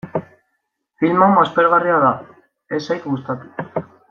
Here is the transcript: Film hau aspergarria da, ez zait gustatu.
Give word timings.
Film 1.03 1.21
hau 1.25 1.29
aspergarria 1.43 2.01
da, 2.07 2.11
ez 2.79 2.83
zait 2.89 3.07
gustatu. 3.15 3.89